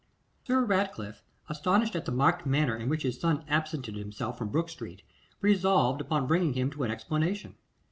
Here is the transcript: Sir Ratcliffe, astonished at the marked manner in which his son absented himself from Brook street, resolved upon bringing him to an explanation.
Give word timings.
Sir 0.47 0.65
Ratcliffe, 0.65 1.21
astonished 1.47 1.95
at 1.95 2.05
the 2.05 2.11
marked 2.11 2.43
manner 2.43 2.75
in 2.75 2.89
which 2.89 3.03
his 3.03 3.19
son 3.19 3.45
absented 3.47 3.93
himself 3.95 4.35
from 4.35 4.49
Brook 4.49 4.69
street, 4.69 5.03
resolved 5.41 6.01
upon 6.01 6.25
bringing 6.25 6.53
him 6.53 6.71
to 6.71 6.81
an 6.81 6.89
explanation. 6.89 7.53